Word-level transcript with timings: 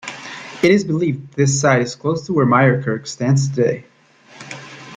It 0.63 0.71
is 0.71 0.83
believed 0.83 1.35
this 1.35 1.61
site 1.61 1.83
is 1.83 1.93
close 1.93 2.25
to 2.25 2.33
where 2.33 2.47
Myrekirk 2.47 3.05
stands 3.05 3.47
today. 3.49 3.85